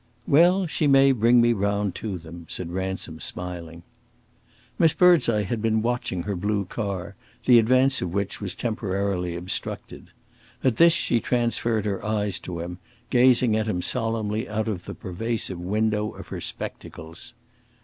"Well, 0.25 0.65
she 0.65 0.87
may 0.87 1.11
bring 1.11 1.41
me 1.41 1.53
round 1.53 1.93
to 1.97 2.17
them," 2.17 2.47
said 2.49 2.71
Ransom, 2.71 3.19
smiling. 3.19 3.83
Miss 4.79 4.93
Birdseye 4.93 5.43
had 5.43 5.61
been 5.61 5.83
watching 5.83 6.23
her 6.23 6.35
blue 6.35 6.65
car, 6.65 7.13
the 7.45 7.59
advance 7.59 8.01
of 8.01 8.11
which 8.11 8.41
was 8.41 8.55
temporarily 8.55 9.35
obstructed. 9.35 10.07
At 10.63 10.77
this, 10.77 10.93
she 10.93 11.19
transferred 11.19 11.85
her 11.85 12.03
eyes 12.03 12.39
to 12.39 12.61
him, 12.61 12.79
gazing 13.11 13.55
at 13.55 13.67
him 13.67 13.83
solemnly 13.83 14.49
out 14.49 14.67
of 14.67 14.85
the 14.85 14.95
pervasive 14.95 15.59
window 15.59 16.09
of 16.13 16.29
her 16.29 16.41
spectacles. 16.41 17.33